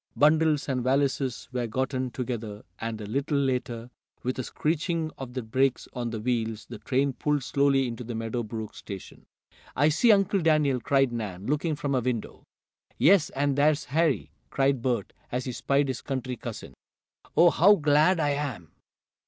Bundles 0.15 0.67
and 0.67 0.81
valises 0.83 1.47
were 1.51 1.67
gotten 1.67 2.09
together, 2.09 2.63
and, 2.79 2.99
a 2.99 3.05
little 3.05 3.37
later, 3.37 3.91
with 4.23 4.39
a 4.39 4.43
screeching 4.43 5.11
of 5.19 5.33
the 5.33 5.43
brakes 5.43 5.87
on 5.93 6.09
the 6.09 6.19
wheels, 6.19 6.65
the 6.65 6.79
train 6.79 7.13
pulled 7.13 7.43
slowly 7.43 7.85
into 7.87 8.03
the 8.03 8.15
Meadow 8.15 8.41
Brook 8.41 8.73
station. 8.73 9.27
"I 9.75 9.89
see 9.89 10.11
Uncle 10.11 10.39
Daniel!" 10.41 10.79
cried 10.81 11.11
Nan, 11.11 11.45
looking 11.45 11.75
from 11.75 11.93
a 11.93 11.99
window. 12.01 12.41
"Yes, 12.97 13.29
and 13.35 13.55
there's 13.55 13.85
Harry!" 13.93 14.31
cried 14.49 14.81
Bert, 14.81 15.13
as 15.31 15.45
he 15.45 15.51
spied 15.51 15.87
his 15.87 16.01
country 16.01 16.35
cousin. 16.35 16.73
"Oh, 17.37 17.51
how 17.51 17.75
glad 17.75 18.19
I 18.19 18.31
am!" 18.31 18.71